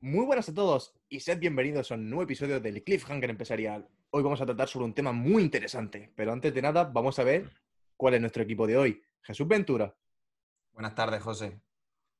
[0.00, 3.88] Muy buenas a todos y sed bienvenidos a un nuevo episodio del Cliffhanger Empresarial.
[4.10, 7.24] Hoy vamos a tratar sobre un tema muy interesante, pero antes de nada vamos a
[7.24, 7.50] ver
[7.96, 9.02] cuál es nuestro equipo de hoy.
[9.20, 9.94] Jesús Ventura,
[10.72, 11.60] Buenas tardes, José.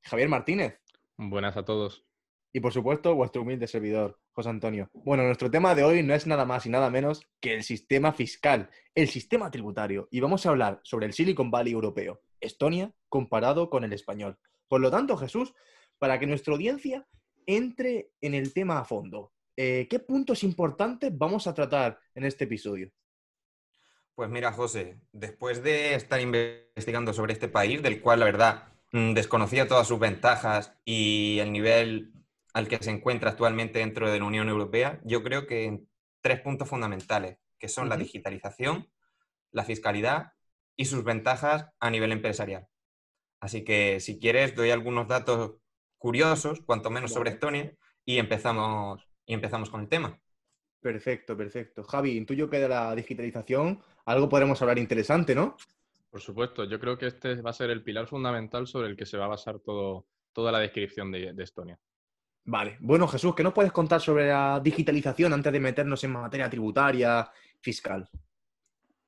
[0.03, 0.81] Javier Martínez
[1.17, 2.05] Buenas a todos.
[2.53, 4.89] y por supuesto vuestro humilde servidor, José Antonio.
[4.93, 8.12] Bueno, nuestro tema de hoy no es nada más y nada menos que el sistema
[8.12, 13.69] fiscal, el sistema tributario, y vamos a hablar sobre el Silicon Valley europeo, Estonia, comparado
[13.69, 14.38] con el español.
[14.69, 15.55] Por lo tanto, Jesús,
[15.98, 17.05] para que nuestra audiencia
[17.46, 22.45] entre en el tema a fondo, eh, ¿qué puntos importantes vamos a tratar en este
[22.45, 22.93] episodio?
[24.15, 29.15] Pues mira, José, después de estar investigando sobre este país, del cual la verdad mm,
[29.15, 32.12] desconocía todas sus ventajas y el nivel
[32.59, 35.80] al que se encuentra actualmente dentro de la Unión Europea, yo creo que
[36.21, 38.91] tres puntos fundamentales, que son la digitalización,
[39.53, 40.33] la fiscalidad
[40.75, 42.66] y sus ventajas a nivel empresarial.
[43.39, 45.59] Así que si quieres, doy algunos datos
[45.99, 47.30] curiosos, cuanto menos sobre.
[47.30, 47.73] Estonia,
[48.05, 50.21] y empezamos, y empezamos con el tema.
[50.80, 51.85] Perfecto, perfecto.
[51.85, 55.57] Javi, intuyo que de la digitalización algo podremos hablar interesante, ¿no?
[56.10, 59.07] Por supuesto, yo creo que este va a ser el pilar fundamental sobre el que
[59.07, 61.79] se va a basar todo, toda la descripción de, de Estonia.
[62.51, 62.79] Vale.
[62.80, 67.31] Bueno, Jesús, ¿qué nos puedes contar sobre la digitalización antes de meternos en materia tributaria,
[67.60, 68.09] fiscal?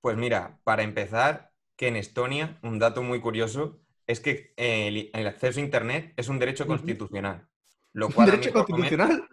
[0.03, 5.27] Pues mira, para empezar, que en Estonia, un dato muy curioso es que el, el
[5.27, 7.49] acceso a Internet es un derecho constitucional.
[7.95, 9.29] Lo ¿Un cual derecho menos- constitucional?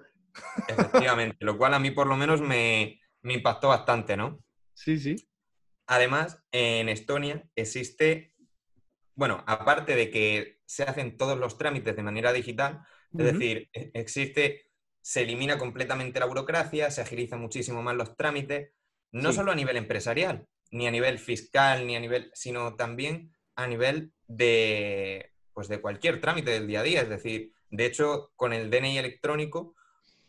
[0.70, 4.42] efectivamente, lo cual a mí por lo menos me, me impactó bastante, ¿no?
[4.74, 5.18] Sí, sí.
[5.86, 8.36] Además, en Estonia existe,
[9.16, 12.84] bueno, aparte de que se hacen todos los trámites de manera digital,
[13.18, 14.66] es decir, e- existe,
[15.02, 18.72] se elimina completamente la burocracia, se agiliza muchísimo más los trámites,
[19.12, 19.38] no Sí.
[19.38, 24.12] solo a nivel empresarial, ni a nivel fiscal, ni a nivel, sino también a nivel
[24.28, 27.02] de, pues de cualquier trámite del día a día.
[27.02, 29.76] Es decir, de hecho, con el DNI electrónico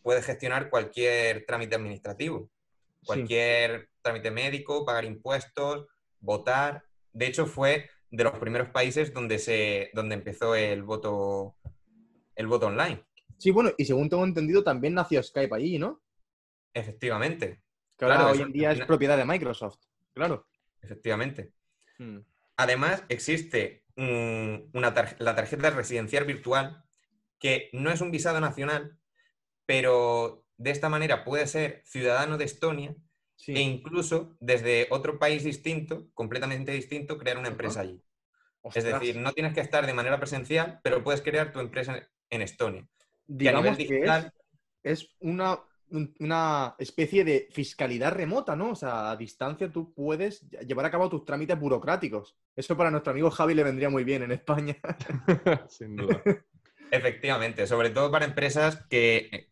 [0.03, 2.49] puedes gestionar cualquier trámite administrativo,
[3.01, 3.07] Sí.
[3.07, 5.87] cualquier trámite médico, pagar impuestos,
[6.21, 6.85] votar.
[7.13, 11.57] De hecho, fue de los primeros países donde se, donde empezó el voto,
[12.39, 13.05] el voto online.
[13.37, 16.01] Sí, bueno, y según tengo entendido, también nació Skype allí, ¿no?
[16.73, 17.63] Efectivamente,
[17.99, 19.81] Que ahora Claro, hoy en día es propiedad de Microsoft.
[20.15, 20.47] Claro.
[20.81, 21.53] efectivamente.
[21.99, 22.19] Mm.
[22.57, 26.85] Además, existe un- una tar- la tarjeta residencial virtual
[27.41, 28.97] que no es un visado nacional,
[29.67, 32.95] pero de esta manera puede ser ciudadano de Estonia
[33.37, 33.53] Sí.
[33.55, 38.01] e incluso desde otro país distinto, completamente distinto, crear una empresa allí.
[38.75, 42.43] Es decir, no tienes que estar de manera presencial, pero puedes crear tu empresa en-
[42.43, 42.83] Estonia.
[42.83, 42.89] que
[43.27, 44.33] digamos que es, digital,
[44.83, 45.59] es una,
[45.91, 48.71] un- una especie de fiscalidad remota, ¿no?
[48.71, 52.37] O sea, a distancia tú puedes lle- llevar a cabo tus trámites burocráticos.
[52.57, 54.77] Eso para nuestro amigo Javi le vendría muy bien en España.
[55.69, 56.23] Sin duda.
[56.91, 59.51] efectivamente, sobre todo para empresas que,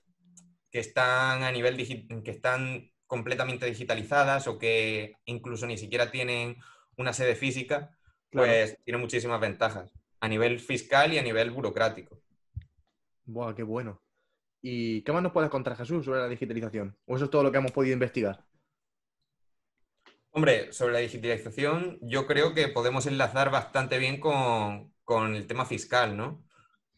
[0.70, 1.76] que están a nivel
[2.25, 6.56] que están completamente digitalizadas o que incluso ni siquiera tienen
[6.97, 7.93] una sede física,
[8.31, 8.48] Claro.
[8.48, 12.20] pues tiene muchísimas ventajas a nivel fiscal y a nivel burocrático.
[13.26, 14.03] Buah, qué bueno.
[14.62, 16.97] ¿Y qué más nos puedes contar, Jesús, sobre la digitalización?
[17.06, 18.44] ¿O eso es todo lo que hemos podido investigar?
[20.31, 25.64] Hombre, sobre la digitalización, yo creo que podemos enlazar bastante bien con, con el tema
[25.64, 26.44] fiscal, ¿no?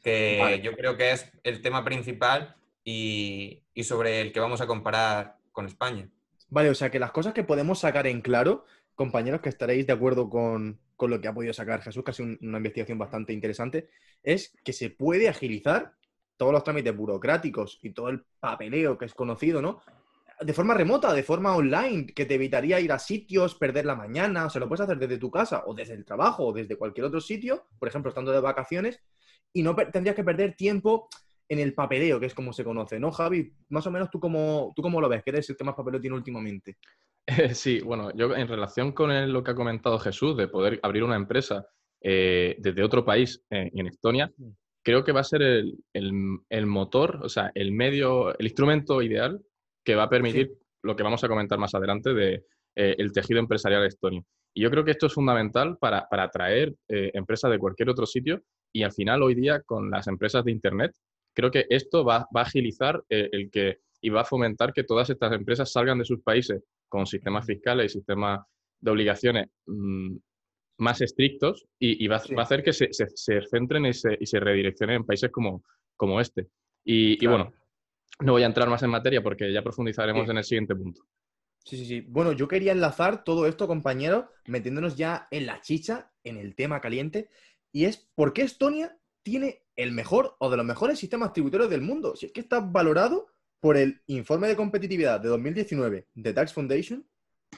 [0.03, 0.63] Que Vale.
[0.65, 5.39] yo creo que es el tema principal y, y sobre el que vamos a comparar
[5.53, 6.11] con España.
[6.49, 8.65] Vale, o sea que las cosas que podemos sacar en claro,
[8.95, 12.15] compañeros, que estaréis de acuerdo con, con lo que ha podido sacar Jesús, que ha
[12.15, 13.91] sido un- una investigación bastante interesante,
[14.23, 15.95] es que se puede agilizar
[16.39, 19.83] todos los trámites burocráticos y todo el papeleo que es conocido, ¿no?
[20.41, 24.47] De forma remota, de forma online, que te evitaría ir a sitios, perder la mañana,
[24.47, 27.07] o sea, lo puedes hacer desde tu casa o desde el trabajo o desde cualquier
[27.07, 29.03] otro sitio, por ejemplo, estando de vacaciones,
[29.53, 31.09] y no tendrías que perder tiempo
[31.49, 33.53] en el papeleo, que es como se conoce, ¿no, Javi?
[33.71, 36.01] Más o menos tú cómo, tú cómo lo ves, que eres el que más papeleo
[36.01, 36.77] tiene últimamente.
[37.27, 40.79] Eh, Sí, bueno, yo en relación con el- lo que ha comentado Jesús, de poder
[40.83, 41.67] abrir una empresa
[42.01, 44.51] eh, desde otro país eh, en Estonia, Mm.
[44.89, 49.03] Creo que va a ser el, el- el motor, o sea, el medio, el instrumento
[49.03, 49.39] ideal
[49.85, 53.39] que va a permitir lo que vamos a comentar más adelante de eh, el tejido
[53.39, 54.25] empresarial estonio.
[54.55, 58.07] Y yo creo que esto es fundamental para, para atraer eh, empresas de cualquier otro
[58.07, 58.41] sitio
[58.73, 60.93] y al final hoy día con las empresas de Internet,
[61.37, 64.85] creo que esto va, va a agilizar eh, el que y va a fomentar que
[64.85, 68.41] todas estas empresas salgan de sus países con sistemas fiscales y sistemas
[68.81, 70.17] de obligaciones mm,
[70.79, 72.35] más estrictos y, y va, a- Sí.
[72.35, 75.31] va a hacer que se, se- se centren y se, y se redireccionen en países
[75.31, 75.65] como,
[75.97, 76.49] como este.
[76.85, 77.37] Y, y Claro.
[77.37, 77.53] bueno,
[78.21, 80.31] no voy a entrar más en materia porque ya profundizaremos Sí.
[80.31, 81.03] en el siguiente punto.
[81.65, 82.01] Sí, sí, sí.
[82.09, 86.81] Bueno, yo quería enlazar todo esto, compañeros, metiéndonos ya en la chicha, en el tema
[86.81, 87.29] caliente
[87.73, 91.83] y es por qué Estonia tiene el mejor o de los mejores sistemas tributarios del
[91.83, 92.17] mundo.
[92.17, 93.27] Si es que está valorado
[93.61, 97.07] por el informe de competitividad de 2019 de Tax Foundation,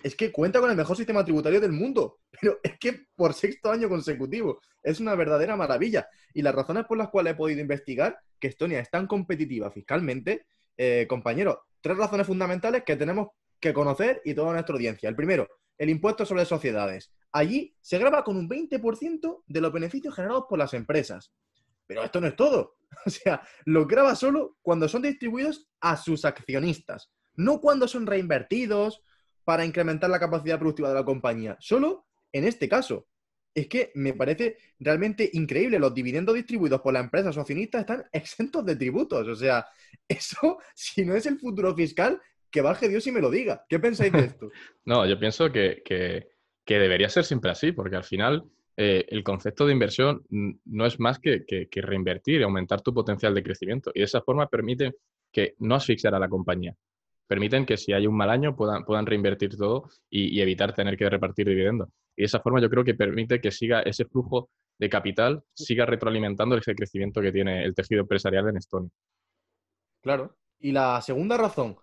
[0.02, 2.20] es que cuenta con el mejor sistema tributario del mundo.
[2.40, 6.08] Pero es que por sexto año consecutivo es una verdadera maravilla.
[6.32, 10.46] Y las razones por las cuales he podido investigar que Estonia es tan competitiva fiscalmente,
[10.76, 13.28] eh, compañeros, tres razones fundamentales que tenemos
[13.58, 15.08] que conocer y toda nuestra audiencia.
[15.08, 17.12] El primero, el impuesto sobre sociedades.
[17.32, 21.32] Allí se graba con un 20% de los beneficios generados por las empresas.
[21.86, 22.76] Pero esto no es todo.
[23.06, 29.04] O sea, lo graba solo cuando son distribuidos a sus accionistas, no cuando son reinvertidos
[29.50, 31.56] para incrementar la capacidad productiva de la compañía.
[31.58, 33.08] Solo en este caso.
[33.52, 35.80] Es que me parece realmente increíble.
[35.80, 39.26] Los dividendos distribuidos por la empresa o accionistas están exentos de tributos.
[39.26, 39.66] O sea,
[40.08, 43.66] eso, si no es el futuro fiscal, que baje Dios y me lo diga.
[43.68, 44.50] ¿Qué pensáis de esto?
[44.84, 45.82] no, yo pienso que,
[46.64, 48.44] debería ser siempre así, porque al final
[48.76, 53.42] eh, el concepto de inversión no es más que, reinvertir y aumentar tu potencial de
[53.42, 53.90] crecimiento.
[53.96, 54.94] Y de esa forma permite
[55.32, 56.76] que no asfixiar a la compañía.
[57.30, 61.08] Permiten que si hay un mal año puedan, puedan reinvertir todo y, evitar tener que
[61.08, 61.88] repartir dividendos.
[62.16, 64.50] Y de esa forma yo creo que permite que siga ese flujo
[64.80, 68.90] de capital, siga retroalimentando ese crecimiento que tiene el tejido empresarial en Estonia.
[70.02, 70.36] Claro.
[70.58, 71.76] Y la segunda razón,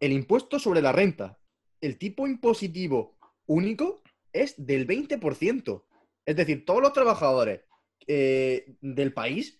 [0.00, 1.38] el impuesto sobre la renta.
[1.80, 3.16] El tipo impositivo
[3.46, 4.02] único
[4.34, 5.82] es del 20%.
[6.26, 7.62] Es decir, todos los trabajadores
[8.06, 9.59] eh, del país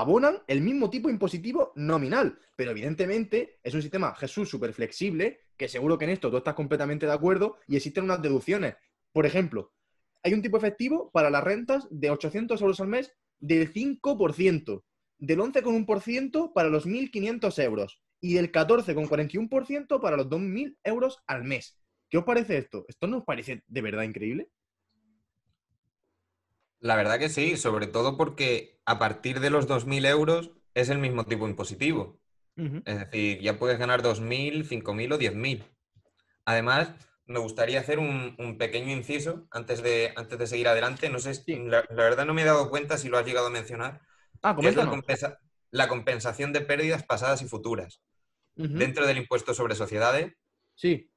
[0.00, 2.38] abonan el mismo tipo impositivo nominal.
[2.56, 6.54] Pero evidentemente es un sistema, Jesús, súper flexible, que seguro que en esto tú estás
[6.54, 8.74] completamente de acuerdo y existen unas deducciones.
[9.12, 9.72] Por ejemplo,
[10.22, 14.82] hay un tipo efectivo para las rentas de 800 euros al mes del 5%,
[15.18, 21.78] del 11,1% para los 1.500 euros y del 14,41% para los 2.000 euros al mes.
[22.10, 22.84] ¿Qué os parece esto?
[22.88, 24.50] ¿Esto no os parece de verdad increíble?
[26.80, 30.96] La verdad que sí, sobre todo porque a partir de los 2.000 euros es el
[30.96, 32.18] mismo tipo impositivo.
[32.56, 35.64] Es decir, ya puedes ganar 2.000, 5.000 o 10.000.
[36.46, 36.94] Además,
[37.26, 41.10] me gustaría hacer un, pequeño inciso antes de, antes de seguir adelante.
[41.10, 43.50] No sé, si, la, verdad no me he dado cuenta si lo has llegado a
[43.50, 44.00] mencionar.
[44.42, 45.38] Ah, es la,
[45.70, 48.00] la, compensación de pérdidas pasadas y futuras.
[48.54, 50.32] Dentro del impuesto sobre sociedades.
[50.74, 51.10] Sí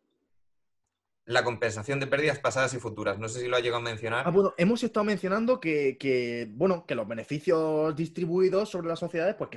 [1.26, 3.20] la compensación de pérdidas pasadas y futuras.
[3.20, 4.28] No sé si lo ha llegado a mencionar.
[4.28, 9.50] Ah, bueno, hemos estado mencionando que, bueno, que los beneficios distribuidos sobre las sociedades, pues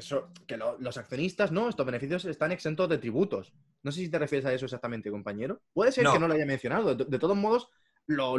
[0.46, 1.68] que, los accionistas, ¿no?
[1.68, 3.54] Estos beneficios están exentos de tributos.
[3.82, 5.62] No sé si te refieres a eso exactamente, compañero.
[5.72, 6.94] Puede ser que no lo haya mencionado.
[6.94, 7.68] De, todos modos,
[8.06, 8.36] lo,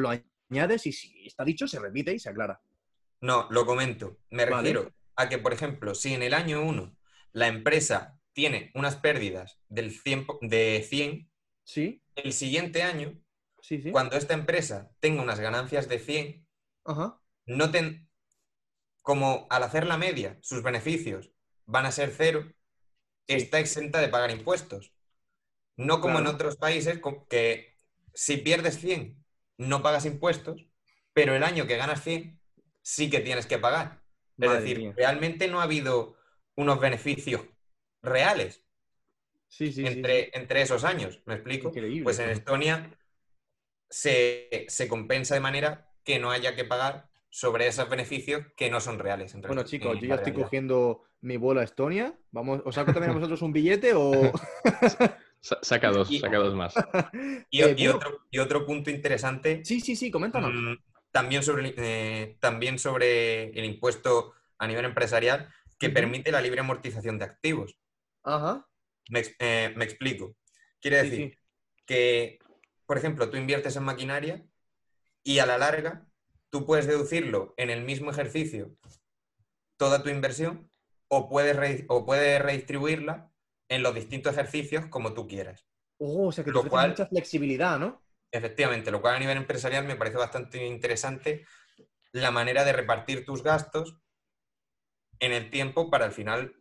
[0.49, 2.61] añades y si está dicho, se repite y se aclara.
[3.21, 4.19] No, lo comento.
[4.29, 6.95] Me refiero a que, por ejemplo, si en el año 1
[7.31, 11.29] la empresa tiene unas pérdidas del 100, de 100
[11.63, 12.04] ¿Sí?
[12.15, 13.21] El siguiente año,
[13.91, 16.47] cuando esta empresa tenga unas ganancias de 100,
[17.47, 18.09] no ten...
[19.01, 21.31] como al hacer la media, sus beneficios
[21.65, 22.51] van a ser cero,
[23.27, 24.93] está exenta de pagar impuestos.
[25.77, 27.77] No como en otros países que
[28.13, 29.23] si pierdes 100
[29.57, 30.67] no pagas impuestos,
[31.13, 32.39] pero el año que ganas 100
[32.81, 34.03] sí que tienes que pagar.
[34.37, 36.17] Es decir, realmente no ha habido
[36.55, 37.41] unos beneficios
[38.01, 38.64] reales
[39.59, 41.71] entre, entre esos años, ¿me explico?
[42.03, 42.91] pues en Estonia
[43.89, 48.99] se, compensa de manera que no haya que pagar sobre esos beneficios que no son
[48.99, 49.35] reales.
[49.41, 52.17] bueno, chicos, yo ya estoy cogiendo mi bola Estonia.
[52.31, 54.31] Vamos, ¿Os saco también a vosotros un billete o...?
[55.41, 56.73] saca dos, saca dos más.
[57.51, 59.63] Eh, y, otro, y, otro, punto interesante.
[59.63, 60.51] Sí, sí, sí, coméntanos.
[60.53, 60.75] Mm,
[61.11, 67.17] también, sobre, eh, también sobre el impuesto a nivel empresarial que permite la libre amortización
[67.17, 67.77] de activos.
[68.23, 68.67] Ajá.
[69.13, 70.35] Eh, me, explico.
[70.81, 71.39] Quiere decir
[71.85, 72.39] que,
[72.85, 74.45] por ejemplo, tú inviertes en maquinaria
[75.23, 76.07] y a la larga
[76.49, 78.75] tú puedes deducirlo en el mismo ejercicio
[79.77, 80.71] toda tu inversión
[81.07, 83.31] o puedes, o puedes redistribuirla
[83.69, 85.67] en los distintos ejercicios como tú quieras.
[85.97, 88.01] Oh, o sea que lo cual, mucha flexibilidad, ¿no?
[88.31, 91.45] Efectivamente, lo cual a nivel empresarial me parece bastante interesante
[92.11, 93.97] la manera de repartir tus gastos
[95.19, 96.55] en el tiempo para al final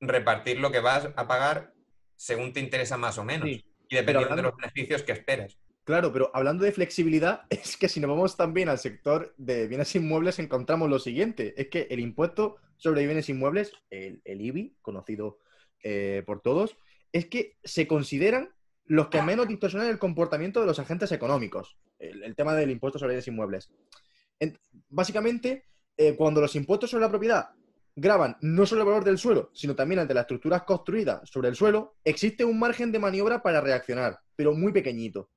[0.00, 1.72] repartir lo que vas a pagar
[2.16, 3.48] según te interesa más o menos.
[3.48, 5.58] y dependiendo de los beneficios que esperas.
[5.84, 9.94] Claro, pero hablando de flexibilidad, es que si nos vamos también al sector de bienes
[9.94, 11.54] inmuebles, encontramos lo siguiente.
[11.60, 15.38] Es que el impuesto sobre bienes inmuebles, el, IBI, conocido
[15.82, 16.76] eh, por todos,
[17.12, 18.50] es que se consideran
[18.86, 21.76] los que menos distorsionan el comportamiento de los agentes económicos.
[21.98, 23.70] El, tema del impuesto sobre bienes inmuebles.
[24.88, 27.50] básicamente, eh, cuando los impuestos sobre la propiedad
[27.96, 31.54] graban no solo el valor del suelo, sino también de las estructuras construidas sobre el
[31.54, 35.30] suelo, existe un margen de maniobra para reaccionar, pero muy pequeñito.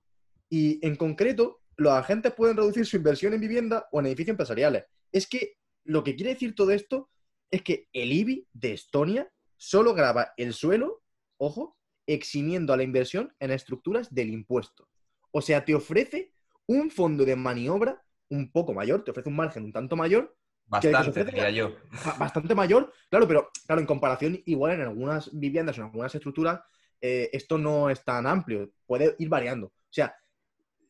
[0.50, 4.86] Y en concreto, los agentes pueden reducir su inversión en vivienda o en edificios empresariales.
[5.12, 7.10] Es que lo que quiere decir todo esto
[7.52, 11.04] es que el IBI de Estonia solo graba el suelo,
[11.38, 14.90] ojo, eximiendo a la inversión en estructuras del impuesto.
[15.32, 16.34] O sea, te ofrece
[16.66, 20.36] un fondo de maniobra un poco mayor, te ofrece un margen un tanto mayor.
[20.68, 21.76] Bastante, diría yo.
[22.20, 26.60] Bastante mayor, claro, pero claro, en comparación, igual en algunas viviendas o en algunas estructuras,
[27.02, 29.68] eh, esto no es tan amplio, puede ir variando.
[29.68, 30.14] O sea,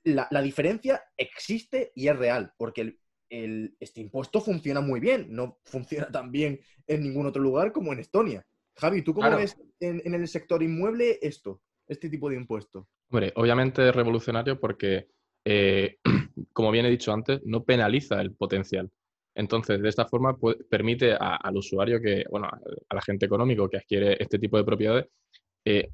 [0.04, 2.98] la, diferencia existe y es real, porque
[3.30, 8.00] este impuesto funciona muy bien, no funciona tan bien en ningún otro lugar como en
[8.00, 8.46] Estonia.
[8.76, 12.88] Javi, ¿tú cómo ves en, el sector inmueble esto, este tipo de impuesto?
[13.10, 15.10] Hombre, obviamente es revolucionario porque,
[15.44, 15.98] eh,
[16.54, 18.90] como bien he dicho antes, no penaliza el potencial.
[19.38, 20.36] Entonces, de esta forma
[20.68, 22.50] permite al usuario que, bueno,
[22.90, 25.06] al agente económico que adquiere este tipo de propiedades,
[25.64, 25.92] eh,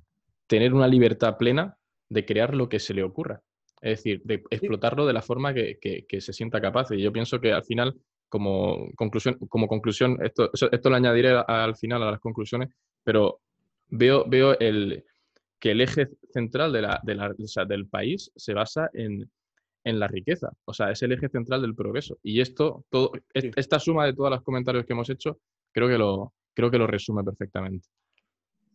[0.47, 1.77] tener una libertad plena
[2.09, 3.41] de crear lo que se le ocurra.
[3.81, 6.91] Es decir, de explotarlo de la forma que, se sienta capaz.
[6.91, 7.93] Y yo pienso que al final,
[8.29, 12.69] como conclusión, como conclusión esto, esto lo añadiré al final a las conclusiones,
[13.03, 13.41] pero
[13.89, 15.03] veo, veo el,
[15.59, 17.01] que el eje central de la,
[17.67, 19.29] del país se basa en,
[19.83, 20.51] la riqueza.
[20.65, 22.17] O sea, es el eje central del progreso.
[22.23, 25.39] Y esto, todo, esta suma de todos los comentarios que hemos hecho,
[25.71, 27.87] creo que lo, creo que lo resume perfectamente.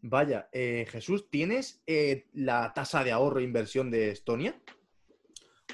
[0.00, 4.60] Vaya, eh, Jesús, ¿tienes eh, la tasa de ahorro e inversión de Estonia?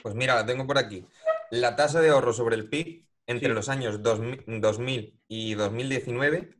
[0.02, 1.04] Pues mira, la tengo por aquí.
[1.50, 6.50] La tasa de ahorro sobre el PIB entre los años 2000, y 2019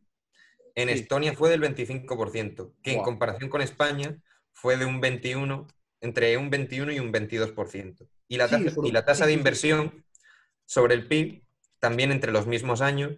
[0.76, 4.18] en Estonia fue del 25%, que en comparación con España
[4.52, 5.66] fue de un 21,
[6.00, 8.08] entre un 21 y un 22%.
[8.28, 10.04] Y la tasa, y la tasa de inversión
[10.64, 11.42] sobre el PIB,
[11.78, 13.12] también entre los mismos años,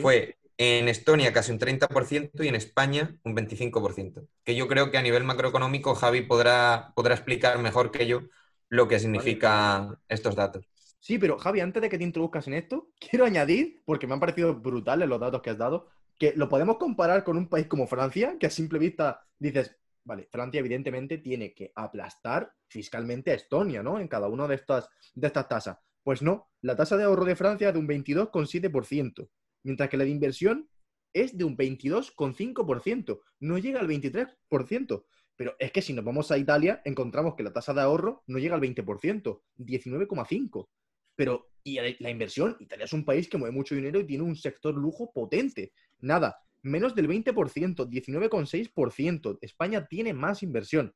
[0.00, 4.26] fue en Estonia casi un 30% y en España un 25%.
[4.44, 8.22] Que yo creo que a nivel macroeconómico Javi podrá, podrá explicar mejor que yo
[8.68, 10.68] lo que significan estos datos.
[11.00, 14.20] Sí, pero Javi, antes de que te introduzcas en esto, quiero añadir, porque me han
[14.20, 15.88] parecido brutales los datos que has dado,
[16.18, 20.28] que lo podemos comparar con un país como Francia, que a simple vista dices, vale,
[20.30, 23.98] Francia evidentemente tiene que aplastar fiscalmente a Estonia, ¿no?
[23.98, 25.78] En cada una de estas, de estas tasas.
[26.02, 29.28] Pues no, la tasa de ahorro de Francia es de un 22,7%,
[29.64, 30.70] mientras que la de inversión
[31.12, 35.04] es de un 22,5%, no llega al 23%.
[35.36, 38.38] Pero es que si nos vamos a Italia, encontramos que la tasa de ahorro no
[38.38, 40.68] llega al 20%, 19,5%.
[41.16, 44.36] Pero, y la inversión, Italia es un país que mueve mucho dinero y tiene un
[44.36, 45.72] sector lujo potente.
[45.98, 49.38] Nada, menos del 20%, 19,6%.
[49.40, 50.94] España tiene más inversión.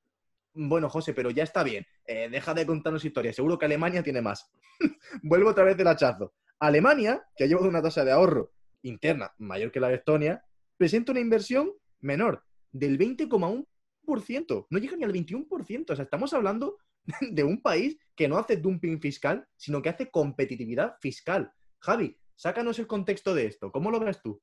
[0.55, 1.87] Bueno, José, pero ya está bien.
[2.07, 3.37] Eh, deja de contarnos historias.
[3.37, 4.51] Seguro que Alemania tiene más.
[5.23, 6.35] Vuelvo otra vez del hachazo.
[6.59, 8.53] Alemania, que ha llevado una tasa de ahorro
[8.85, 10.45] interna mayor que la de Estonia,
[10.77, 15.91] presenta una inversión menor, del 20,1% no llega ni al 21%.
[15.91, 16.77] O sea, estamos hablando
[17.21, 21.53] de un país que no hace dumping fiscal, sino que hace competitividad fiscal.
[21.81, 23.71] Javi, sácanos el contexto de esto.
[23.73, 24.41] ¿Cómo lo ves tú?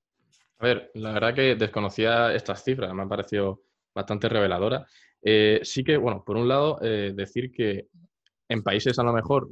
[0.60, 3.64] A ver, la verdad que desconocía estas cifras, me ha parecido
[3.94, 4.86] bastante reveladora.
[5.22, 7.88] Eh, sí que, bueno, por un lado, eh, decir que
[8.50, 9.50] en países a lo mejor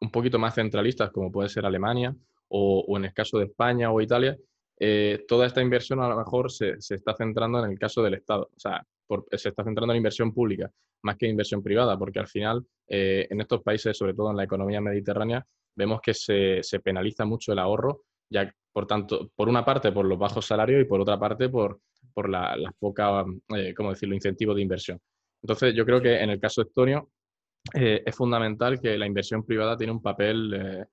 [0.00, 2.14] un poquito más centralistas, como puede ser Alemania,
[2.48, 4.36] o, en el caso de España o Italia,
[4.78, 8.14] eh, toda esta inversión a lo mejor se, se, está centrando en el caso del
[8.14, 8.50] Estado.
[8.54, 8.84] O sea,
[9.32, 10.70] se está centrando en inversión pública
[11.02, 14.80] más que inversión privada, porque al final en estos países, sobre todo en la economía
[14.80, 20.06] mediterránea, vemos que se, penaliza mucho el ahorro, ya por tanto, por una parte por
[20.06, 21.80] los bajos salarios y por otra parte por,
[22.14, 25.00] por la, las pocas, eh, ¿cómo decirlo?, incentivos de inversión.
[25.42, 27.10] Entonces, yo creo que en el caso estonio
[27.74, 30.86] eh, es fundamental que la inversión privada tiene un papel,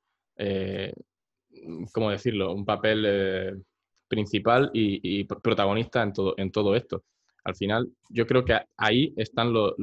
[1.94, 3.63] ¿cómo decirlo?, un papel
[4.08, 7.04] principal y, y, protagonista en todo, en todo esto
[7.44, 9.74] al final, yo creo que ahí están los,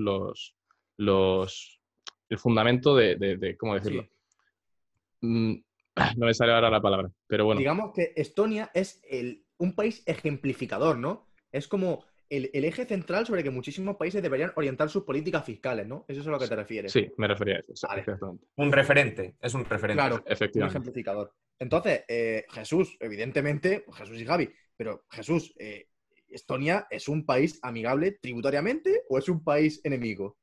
[0.97, 1.81] los,
[2.29, 4.07] el fundamento de, ¿cómo decirlo?
[5.21, 5.55] Mm,
[6.17, 7.59] no me sale ahora la palabra, pero bueno.
[7.59, 11.28] Digamos que Estonia es el, un país ejemplificador, ¿no?
[11.53, 16.05] Es como el, eje central sobre que muchísimos países deberían orientar sus políticas fiscales, ¿no?
[16.09, 16.93] ¿Eso es a lo que te refieres?
[16.93, 18.39] Sí, me refería a eso.
[18.57, 20.01] Un referente, es un referente.
[20.01, 20.77] Claro, efectivamente.
[20.77, 21.35] Un ejemplificador.
[21.59, 25.89] Entonces, eh, Jesús, evidentemente, Jesús y Javi, pero Jesús, eh,
[26.31, 30.37] ¿Estonia es un país amigable tributariamente o es un país enemigo?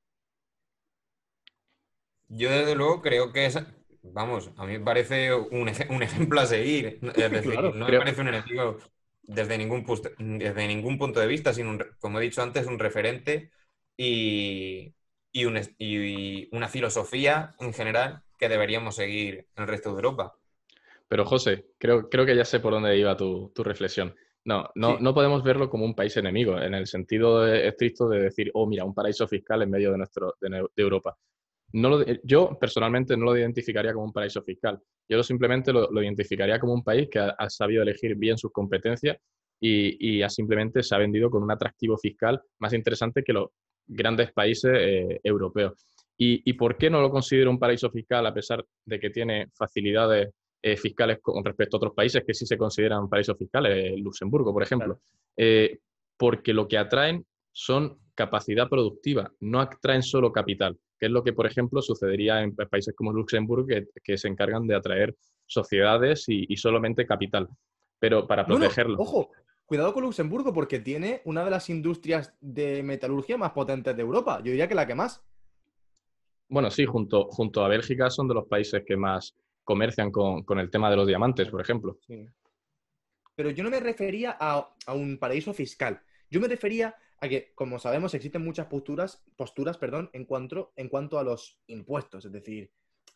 [2.28, 3.60] Yo desde luego creo que es,
[4.02, 7.00] vamos, a mí me parece un, ejemplo a seguir.
[7.16, 8.78] Es decir, no me parece un enemigo
[9.28, 9.86] desde ningún,
[10.18, 13.52] desde ningún punto de vista, sino, como he dicho antes, un referente
[13.98, 14.94] y,
[16.52, 20.36] una filosofía en general que deberíamos seguir en el resto de Europa.
[21.08, 24.16] Pero José, creo, creo que ya sé por dónde iba tu reflexión.
[24.46, 28.52] No, no, no podemos verlo como un país enemigo, en el sentido estricto de decir,
[28.54, 31.18] oh, mira, un paraíso fiscal en medio de, nuestro, de, Europa.
[31.76, 34.80] No yo personalmente no lo identificaría como un paraíso fiscal.
[35.10, 39.18] Yo simplemente lo, identificaría como un país que ha, sabido elegir bien sus competencias
[39.60, 43.50] y, ha simplemente se ha vendido con un atractivo fiscal más interesante que los
[43.86, 45.74] grandes países eh, europeos.
[46.18, 50.30] ¿Y, por qué no lo considero un paraíso fiscal a pesar de que tiene facilidades
[50.62, 54.64] eh, fiscales con respecto a otros países que sí se consideran paraísos fiscales, Luxemburgo, por
[54.64, 55.02] ejemplo?
[55.36, 55.80] Eh,
[56.16, 61.34] porque lo que atraen son capacidad productiva, no atraen solo capital, que es lo que,
[61.34, 63.68] por ejemplo, sucedería en países como Luxemburgo,
[64.04, 67.48] que, se encargan de atraer sociedades y, solamente capital.
[68.00, 68.98] Pero para protegerlo.
[69.00, 69.32] ojo,
[69.66, 74.40] cuidado con Luxemburgo, porque tiene una de las industrias de metalurgia más potentes de Europa.
[74.40, 75.24] Yo diría que la que más.
[76.48, 80.70] Bueno, sí, junto, junto a Bélgica son de los países que más comercian con, el
[80.70, 81.98] tema de los diamantes, por ejemplo.
[83.36, 86.00] Pero yo no me refería a, a un paraíso fiscal.
[86.30, 90.90] Yo me refería a que, como sabemos, existen muchas posturas, posturas perdón, en, cuanto, en
[90.90, 92.26] cuanto a los impuestos.
[92.26, 92.72] Es decir,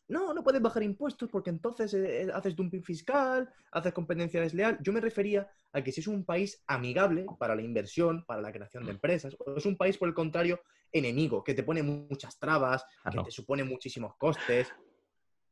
[0.08, 4.78] no, no puedes bajar impuestos porque entonces eh, eh, haces dumping fiscal, haces competencia desleal.
[4.82, 8.52] Yo me refería a que si es un país amigable para la inversión, para la
[8.52, 10.62] creación de empresas, o es un país, por el contrario,
[10.92, 14.74] enemigo, que te pone muchas trabas, que te supone muchísimos costes.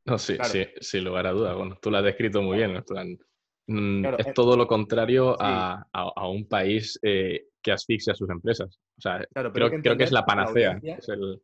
[0.06, 1.56] No, sí, sí, sin lugar a dudas.
[1.56, 2.84] Bueno, tú lo has descrito muy bien.
[3.68, 5.86] Mm, es eh, todo lo contrario a,
[6.30, 8.80] un país que asfixia a sus empresas.
[8.98, 10.80] O sea, creo, que, es la panacea.
[10.82, 11.42] es el,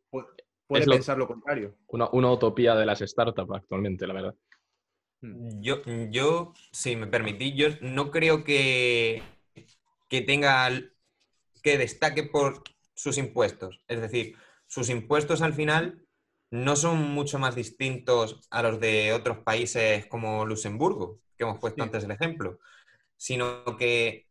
[0.66, 1.76] puede, pensar lo, contrario.
[1.88, 4.34] Una, utopía de las startups actualmente, la verdad.
[5.20, 5.60] Hmm.
[5.60, 9.22] Yo, yo, si me permitís, yo no creo que,
[10.08, 10.70] que tenga
[11.62, 12.62] que destaque por
[12.94, 13.80] sus impuestos.
[13.88, 16.03] Es decir, sus impuestos al final
[16.54, 21.82] no son mucho más distintos a los de otros países como Luxemburgo, que hemos puesto
[21.82, 22.60] antes el ejemplo,
[23.16, 24.28] sino que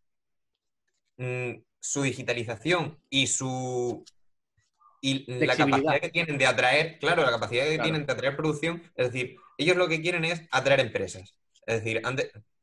[1.18, 4.06] mm, su digitalización y su
[5.02, 8.82] y la capacidad que tienen de atraer, claro, la capacidad que tienen de atraer producción,
[8.96, 11.38] es decir, ellos lo que quieren es atraer empresas.
[11.66, 12.02] Es decir,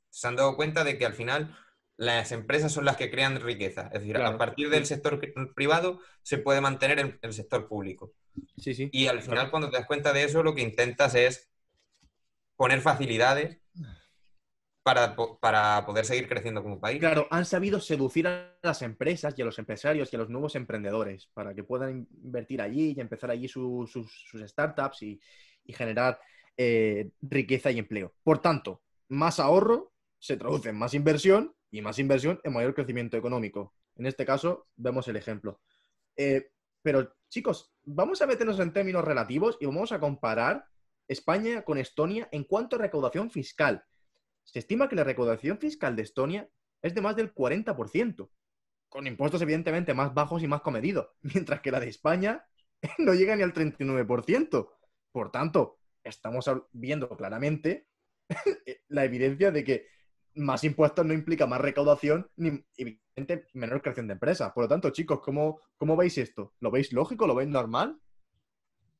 [0.09, 1.55] se han dado cuenta de que al final
[2.01, 3.91] las empresas son las que crean riqueza.
[3.93, 5.21] Es decir, a partir del sector
[5.55, 8.15] privado se puede mantener el, el sector público.
[8.57, 8.89] Sí, sí.
[8.91, 11.51] Y al final, cuando te das cuenta de eso, lo que intentas es
[12.57, 13.59] poner facilidades
[14.83, 17.01] para, para, poder seguir creciendo como país.
[17.01, 20.57] Claro, han sabido seducir a las empresas y a los empresarios y a los nuevos
[20.57, 23.93] emprendedores para que puedan invertir allí y empezar allí sus,
[24.47, 25.21] startups y,
[25.69, 26.19] generar
[26.57, 28.15] eh, riqueza y empleo.
[28.25, 33.17] Por tanto, más ahorro se traduce en más inversión y más inversión en mayor crecimiento
[33.17, 33.75] económico.
[33.97, 35.61] En este caso, vemos el ejemplo.
[36.17, 36.51] Eh,
[36.83, 40.67] pero, chicos, vamos a meternos en términos relativos y vamos a comparar
[41.09, 43.85] España con Estonia en cuanto a recaudación fiscal.
[44.45, 46.49] Se estima que la recaudación fiscal de Estonia
[46.83, 48.31] es de más del 40%,
[48.89, 52.47] con impuestos evidentemente más bajos y más comedidos, mientras que la de España
[52.99, 54.71] no llega ni al 39%.
[55.13, 57.87] Por tanto, estamos viendo claramente
[58.89, 59.87] la evidencia de que
[60.35, 64.53] más impuestos no implica más recaudación ni, evidentemente, menor creación de empresas.
[64.53, 66.55] Por lo tanto, chicos, ¿cómo, ¿cómo veis esto?
[66.61, 67.27] ¿Lo veis lógico?
[67.27, 68.01] ¿Lo veis normal?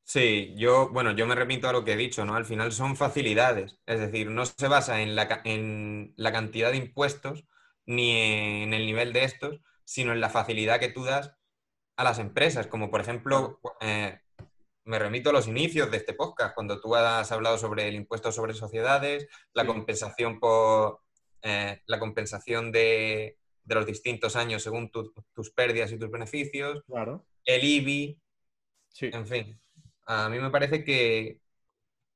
[0.05, 2.35] Sí, yo, bueno, yo me repito a lo que he dicho, ¿no?
[2.35, 6.79] Al final son facilidades, es decir, no se basa en la, en la cantidad de
[6.79, 7.45] impuestos
[7.87, 8.11] ni
[8.63, 11.37] en el nivel de estos, sino en la facilidad que tú das
[11.97, 14.21] a las empresas, como por ejemplo, eh,
[14.85, 18.33] me remito a los inicios de este podcast, cuando tú has hablado sobre el impuesto
[18.33, 21.01] sobre sociedades, la compensación por
[21.43, 27.25] eh, la compensación de, los distintos años según tus pérdidas y tus beneficios, claro.
[27.45, 28.19] el IBI,
[29.01, 29.61] en fin
[30.11, 31.41] a mí me parece que,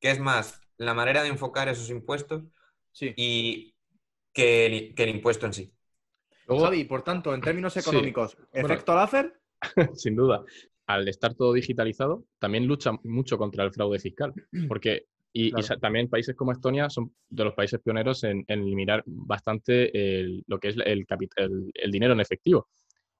[0.00, 2.42] es más la manera de enfocar esos impuestos
[3.00, 3.74] y
[4.32, 5.72] que el, impuesto en sí.
[6.46, 9.40] Javi, por tanto, en términos económicos, ¿efecto láser?
[9.94, 10.44] Sin duda.
[10.87, 14.34] Al estar todo digitalizado, también lucha mucho contra el fraude fiscal.
[14.68, 19.90] Porque, y, también países como Estonia son de los países pioneros en, eliminar bastante
[20.46, 21.04] lo que es el,
[21.74, 22.68] el dinero en efectivo.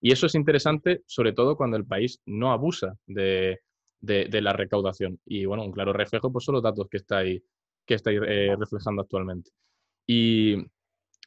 [0.01, 3.59] Y eso es interesante, sobre todo cuando el país no abusa de,
[4.05, 5.19] de, la recaudación.
[5.25, 7.43] Y bueno, un claro reflejo pues, son los datos que estáis,
[7.87, 9.51] que estáis eh, reflejando actualmente.
[10.07, 10.57] Y,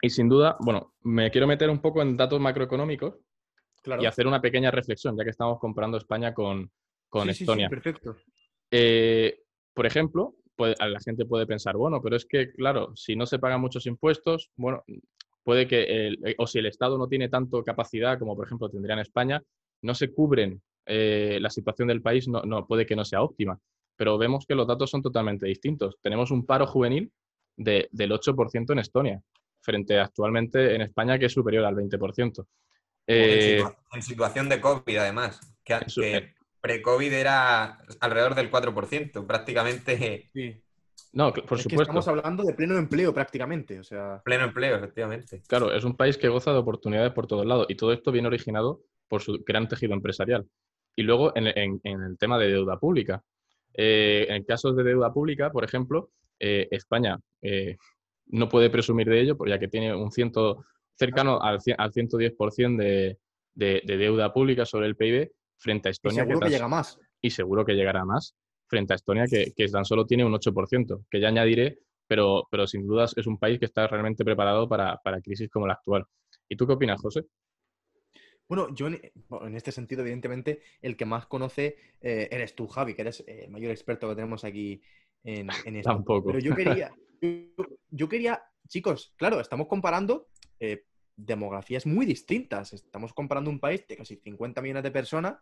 [0.08, 3.15] sin duda, bueno, me quiero meter un poco en datos macroeconómicos
[4.00, 6.69] y hacer una pequeña reflexión, ya que estamos comparando España con,
[7.10, 7.69] con Estonia.
[7.69, 8.15] perfecto.
[8.69, 9.41] Eh,
[9.73, 13.39] por ejemplo, pues, la gente puede pensar, bueno, pero es que, claro, si no se
[13.39, 14.84] pagan muchos impuestos, bueno,
[15.43, 19.00] puede que, o si el Estado no tiene tanto capacidad como, por ejemplo, tendría en
[19.00, 19.41] España,
[19.82, 23.60] no se cubren eh, la situación del país no, puede que no sea óptima.
[23.96, 25.98] Pero vemos que los datos son totalmente distintos.
[26.02, 27.12] Tenemos un paro juvenil
[27.56, 29.22] del 8% en Estonia,
[29.62, 32.46] frente actualmente en España, que es superior al 20%.
[33.08, 35.39] Eh, en, situación de COVID, además.
[35.63, 40.62] Que, pre-COVID era alrededor del 4%, prácticamente Sí.
[41.13, 41.82] No, por Es que supuesto.
[41.84, 43.80] estamos hablando de pleno empleo prácticamente.
[43.80, 45.41] O sea, pleno empleo, efectivamente.
[45.48, 48.28] Claro, es un país que goza de oportunidades por todos lados y todo esto viene
[48.28, 50.46] originado por su gran tejido empresarial.
[50.96, 53.24] Y luego en, en- en el tema de deuda pública.
[53.74, 57.78] Eh, en casos de deuda pública, por ejemplo, eh, España eh,
[58.28, 60.65] no puede presumir de ello, porque ya que tiene un ciento
[60.96, 63.17] cercano al, cien- al 110% de,
[63.54, 66.67] de, de deuda pública sobre el PIB frente a y Estonia, seguro que tan- llega
[66.67, 67.00] más.
[67.22, 68.36] y seguro que llegará más
[68.67, 72.67] frente a Estonia, que, que tan solo tiene un 8%, que ya añadiré, pero, pero
[72.67, 76.06] sin dudas es un país que está realmente preparado para, para crisis como la actual.
[76.50, 77.26] ¿Y tú qué opinas, José?
[78.48, 79.02] Bueno, yo en,
[79.56, 83.72] este sentido, evidentemente, el que más conoce eh, eres tú, Javi, que eres el mayor
[83.72, 84.82] experto que tenemos aquí
[85.24, 85.91] en, en esto.
[85.91, 86.28] Tampoco.
[86.28, 86.91] Pero yo quería,
[87.22, 90.28] yo, yo quería, chicos, claro, estamos comparando
[90.60, 90.84] eh,
[91.18, 92.72] demografías muy distintas.
[92.74, 95.34] Estamos comparando un país de casi 50 millones de personas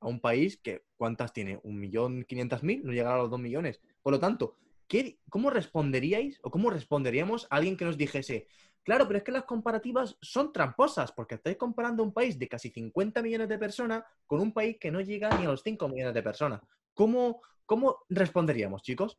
[0.00, 1.60] a un país que, ¿cuántas tiene?
[1.62, 2.82] ¿Un millón quinientas mil?
[2.84, 3.80] No llegará a los dos millones.
[4.02, 8.48] Por lo tanto, ¿qué, ¿cómo responderíais o cómo responderíamos a alguien que nos dijese,
[8.84, 12.68] Claro, pero es que las comparativas son tramposas, porque estáis comparando un país de casi
[12.68, 16.12] 50 millones de personas con un país que no llega ni a los 5 millones
[16.12, 16.60] de personas.
[16.92, 19.18] ¿Cómo, cómo responderíamos, chicos?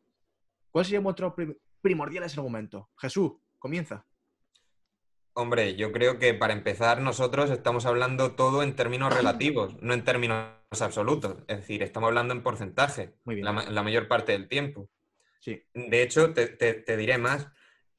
[0.70, 2.92] ¿Cuál sería vuestro prim- primordial argumento?
[2.96, 4.06] Jesús, comienza.
[5.38, 10.06] Hombre, yo creo que para empezar nosotros estamos hablando todo en términos relativos, no en
[10.06, 10.48] términos
[10.80, 11.40] absolutos.
[11.48, 13.46] Es decir, estamos hablando en porcentaje Muy bien.
[13.46, 14.90] la, ma- la mayor parte del tiempo.
[15.42, 15.62] Sí.
[15.74, 17.50] De hecho, te, te- te diré más.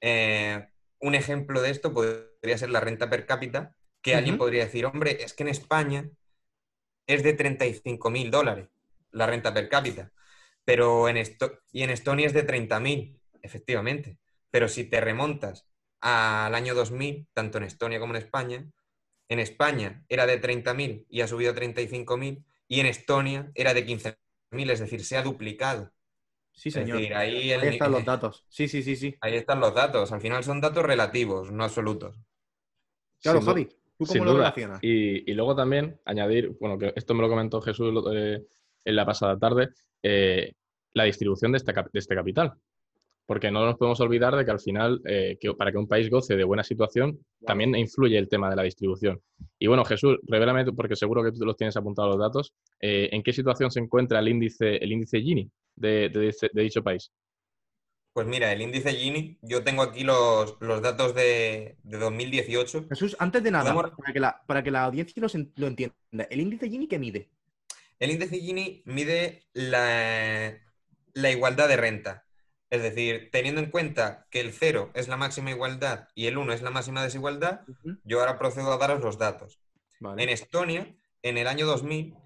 [0.00, 0.66] Eh,
[1.00, 5.22] un ejemplo de esto podría ser la renta per cápita, que alguien podría decir, hombre,
[5.22, 6.08] es que en España
[7.06, 8.68] es de 35 mil dólares
[9.10, 10.10] la renta per cápita,
[10.64, 14.18] pero en esto y en Estonia es de 30 mil, efectivamente.
[14.50, 15.66] Pero si te remontas
[16.00, 18.66] al año 2000, tanto en Estonia como en España,
[19.28, 23.50] en España era de 30 mil y ha subido a 35 mil, y en Estonia
[23.54, 24.18] era de 15
[24.52, 25.92] mil, es decir, se ha duplicado.
[26.52, 26.98] Sí, Es señor.
[26.98, 28.44] decir, ahí, el Ahí están los datos.
[28.48, 29.14] Sí, sí, sí, sí.
[29.20, 30.12] Ahí están los datos.
[30.12, 32.18] Al final son datos relativos, no absolutos.
[33.22, 34.44] Claro, Sin Javi, ¿tú Sin cómo lo duda.
[34.44, 34.78] relacionas?
[34.82, 38.42] Y, y luego también añadir, bueno, que esto me lo comentó Jesús eh,
[38.84, 39.68] en la pasada tarde,
[40.02, 40.52] eh,
[40.94, 42.54] la distribución este, de este capital.
[43.26, 46.08] Porque no nos podemos olvidar de que al final, eh, que para que un país
[46.08, 49.20] goce de buena situación, también influye el tema de la distribución.
[49.58, 53.22] Y bueno, Jesús, revélame, porque seguro que tú los tienes apuntados los datos, eh, ¿en
[53.24, 57.10] qué situación se encuentra el índice, el índice Gini de, de dice- de dicho país?
[58.12, 62.86] Pues mira, el índice Gini, yo tengo aquí los, los datos de, de 2018.
[62.88, 65.94] Jesús, antes de nada, Podemos- para que la, para que la audiencia lo, lo entienda,
[66.30, 67.28] ¿el índice Gini qué mide?
[67.98, 70.54] El índice Gini mide la,
[71.14, 72.25] la igualdad de renta.
[72.70, 76.52] Es decir, teniendo en cuenta que el 0 es la máxima igualdad y el 1
[76.52, 77.60] es la máxima desigualdad,
[78.04, 79.60] yo ahora procedo a daros los datos.
[80.00, 80.22] Vale.
[80.22, 82.16] En Estonia, en el año 2000,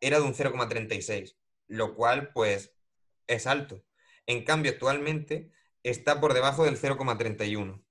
[0.00, 1.36] era de un 0,36,
[1.68, 2.74] lo cual, pues,
[3.26, 3.82] es alto.
[4.26, 5.50] En cambio, actualmente
[5.82, 7.82] está por debajo del 0,31.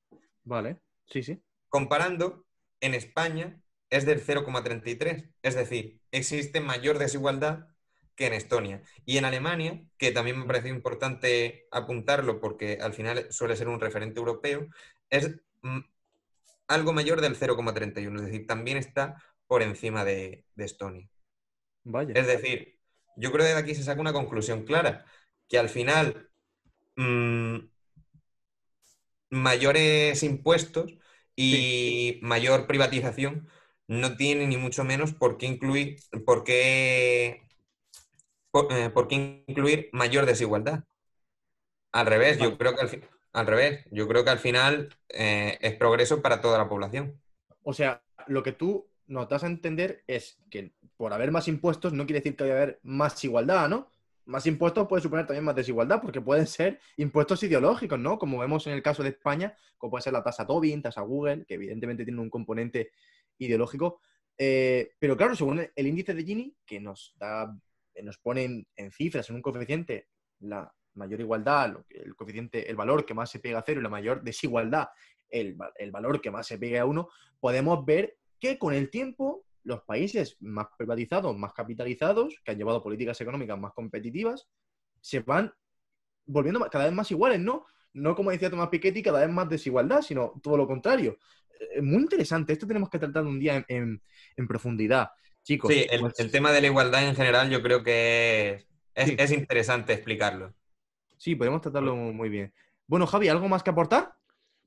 [0.43, 1.41] Vale, sí, sí.
[1.67, 2.45] Comparando,
[2.79, 5.33] en España es del 0,33.
[5.41, 7.67] Es decir, existe mayor desigualdad
[8.21, 8.83] que en Estonia.
[9.03, 13.79] Y en Alemania, que también me parece importante apuntarlo porque al final suele ser un
[13.79, 14.67] referente europeo,
[15.09, 15.31] es
[15.63, 15.79] mm,
[16.67, 18.15] algo mayor del 0,31.
[18.17, 21.09] Es decir, también está por encima de, de Estonia.
[21.83, 22.13] Vaya.
[22.15, 22.79] Es decir,
[23.17, 25.05] yo creo que de aquí se saca una conclusión clara,
[25.49, 26.29] que al final
[26.95, 27.57] mm,
[29.31, 30.93] mayores impuestos
[31.35, 33.49] y mayor privatización
[33.87, 37.41] no tiene ni mucho menos por qué incluir, por qué,
[38.51, 40.83] por, eh, por qué incluir mayor desigualdad.
[41.91, 43.01] Al revés, yo creo que al, fi-
[43.33, 47.19] al revés, yo creo que al final eh, es progreso para toda la población.
[47.63, 51.93] O sea, lo que tú nos das a entender es que por haber más impuestos
[51.93, 53.89] no quiere decir que vaya a haber más igualdad, ¿no?
[54.25, 58.17] Más impuestos puede suponer también más desigualdad, porque pueden ser impuestos ideológicos, ¿no?
[58.17, 61.45] Como vemos en el caso de España, como puede ser la tasa Tobin, tasa Google,
[61.45, 62.91] que evidentemente tiene un componente
[63.39, 63.99] ideológico.
[64.37, 67.53] Eh, pero claro, según el índice de Gini, que nos da,
[68.03, 70.07] nos pone en, cifras, en un coeficiente,
[70.39, 73.89] la mayor igualdad, el coeficiente, el valor que más se pega a cero y la
[73.89, 74.89] mayor desigualdad,
[75.29, 79.45] el, el valor que más se pega a uno, podemos ver que con el tiempo
[79.63, 84.47] los países más privatizados, más capitalizados, que han llevado políticas económicas más competitivas,
[84.99, 85.53] se van
[86.25, 87.65] volviendo cada vez más iguales, ¿no?
[87.93, 91.17] No como decía Tomás Piketty, cada vez más desigualdad, sino todo lo contrario.
[91.75, 92.53] Es muy interesante.
[92.53, 94.01] Esto tenemos que tratar un día en, en-
[94.37, 95.09] en profundidad.
[95.43, 98.65] Chicos, Sí, el, pues, el tema de la igualdad en general yo creo que es,
[98.95, 99.15] es- Sí.
[99.17, 100.53] es interesante explicarlo.
[101.17, 102.51] sí, podemos tratarlo muy bien.
[102.87, 104.13] Bueno, Javi, ¿algo más que aportar?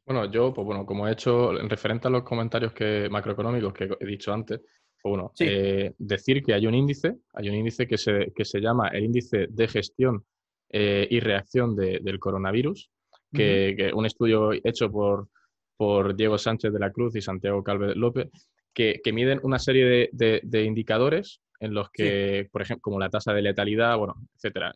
[0.06, 3.88] Bueno, yo, pues bueno, como he hecho en referente a los comentarios que, macroeconómicos que
[3.98, 4.60] he dicho antes,
[4.98, 5.32] fue uno.
[5.40, 9.04] Eh, decir que hay un índice, hay un índice que se, que se llama el
[9.04, 10.24] índice de gestión
[10.70, 12.88] eh, y reacción del coronavirus,
[13.32, 15.28] que, un estudio hecho por,
[15.76, 18.28] por Diego Sánchez de la Cruz y Santiago Calve López,
[18.74, 23.42] que, miden una serie de, indicadores en los que, por ejemplo, como la tasa de
[23.42, 24.74] letalidad, bueno, etcétera,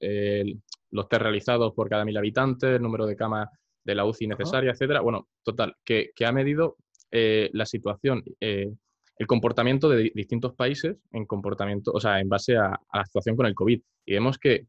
[0.90, 3.48] los test realizados por cada mil habitantes, el número de camas
[3.84, 5.00] de la UCI necesaria, etcétera.
[5.00, 6.76] Bueno, total, que, ha medido
[7.11, 8.70] eh, la situación, eh,
[9.18, 13.46] el comportamiento de distintos países en comportamiento, o sea, en base a, la situación con
[13.46, 13.80] el COVID.
[14.04, 14.66] Y vemos que,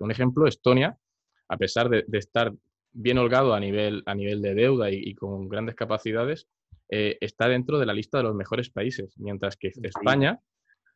[0.00, 0.96] un ejemplo, Estonia,
[1.48, 2.52] a pesar de, estar
[2.92, 6.46] bien holgado a nivel, a nivel de deuda y, con grandes capacidades,
[6.88, 10.38] eh, está dentro de la lista de los mejores países, mientras que España,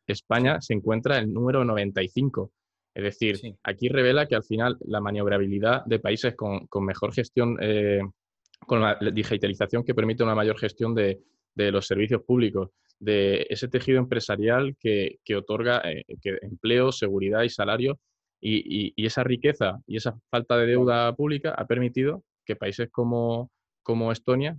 [0.07, 2.51] España se encuentra en el número 95.
[2.95, 8.01] Es decir, aquí revela que al final la maniobrabilidad de países con, mejor gestión, eh,
[8.67, 11.19] con la digitalización que permite una mayor gestión de,
[11.55, 16.03] los servicios públicos, de ese tejido empresarial que, otorga eh,
[16.41, 17.99] empleo, seguridad y salario,
[18.41, 23.49] y, esa riqueza y esa falta de deuda pública ha permitido que países como,
[23.83, 24.57] como Estonia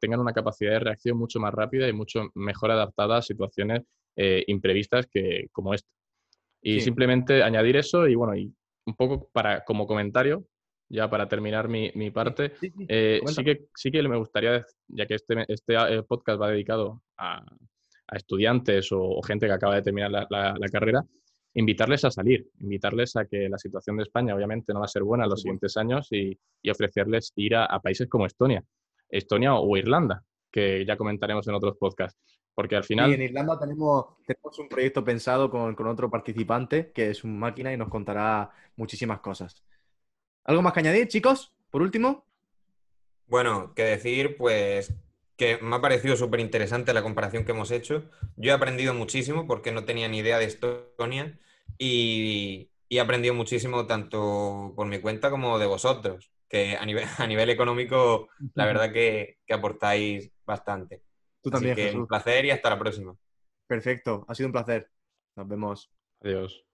[0.00, 3.82] tengan una capacidad de reacción mucho más rápida y mucho mejor adaptada a situaciones
[4.16, 5.88] eh, imprevistas que, como esta.
[6.60, 8.54] Y simplemente añadir eso y bueno, y
[8.86, 10.46] un poco para, como comentario,
[10.92, 12.52] ya para terminar mi, parte,
[12.86, 17.02] eh, sí, que, sí que me gustaría, ya que este, este eh, podcast va dedicado
[17.16, 17.42] a,
[18.12, 21.02] estudiantes o, gente que acaba de terminar la, carrera,
[21.54, 25.02] invitarles a salir, invitarles a que la situación de España obviamente no va a ser
[25.02, 26.38] buena en los siguientes años y,
[26.70, 28.62] ofrecerles ir a, países como Estonia,
[29.12, 32.18] Estonia o Irlanda, que ya comentaremos en otros podcasts.
[32.54, 33.10] Porque al final.
[33.10, 37.72] Y en Irlanda tenemos, tenemos un proyecto pensado con, otro participante que es un máquina
[37.72, 39.62] y nos contará muchísimas cosas.
[40.44, 41.54] ¿Algo más que añadir, chicos?
[41.70, 42.26] Por último.
[43.26, 44.92] Bueno, que decir, pues
[45.36, 48.10] que me ha parecido súper interesante la comparación que hemos hecho.
[48.36, 51.38] Yo he aprendido muchísimo porque no tenía ni idea de Estonia
[51.78, 57.26] y, he aprendido muchísimo tanto por mi cuenta como de vosotros, que a nivel, a
[57.26, 61.02] nivel económico la verdad que aportáis bastante.
[61.40, 63.16] Tú también, Así que un placer y hasta la próxima.
[63.66, 64.90] Perfecto, ha sido un placer.
[65.34, 65.90] Nos vemos.
[66.20, 66.64] Adiós.